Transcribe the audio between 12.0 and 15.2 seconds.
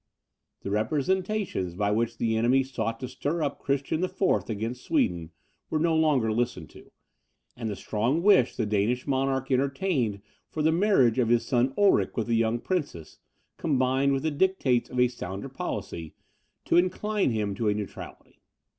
with the young princess, combined, with the dictates of a